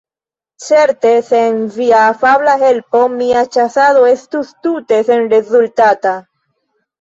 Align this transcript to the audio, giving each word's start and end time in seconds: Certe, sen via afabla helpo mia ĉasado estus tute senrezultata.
Certe, 0.67 1.09
sen 1.27 1.59
via 1.75 1.99
afabla 2.13 2.55
helpo 2.63 3.03
mia 3.19 3.43
ĉasado 3.57 4.07
estus 4.13 4.51
tute 4.67 5.01
senrezultata. 5.11 6.17